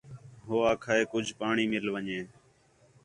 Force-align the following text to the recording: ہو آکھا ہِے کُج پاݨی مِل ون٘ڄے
ہو 0.45 0.55
آکھا 0.71 0.93
ہِے 0.97 1.03
کُج 1.11 1.27
پاݨی 1.39 1.65
مِل 1.71 1.85
ون٘ڄے 1.93 2.19